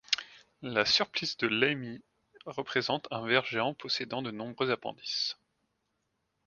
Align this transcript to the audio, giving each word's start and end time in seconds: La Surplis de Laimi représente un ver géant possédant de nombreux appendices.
La 0.63 0.83
Surplis 0.83 1.35
de 1.37 1.45
Laimi 1.47 2.01
représente 2.47 3.07
un 3.11 3.23
ver 3.27 3.45
géant 3.45 3.75
possédant 3.75 4.23
de 4.23 4.31
nombreux 4.31 4.71
appendices. 4.71 5.37